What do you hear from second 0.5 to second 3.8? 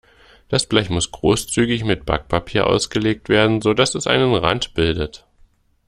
Blech muss großzügig mit Backpapier ausgelegt werden,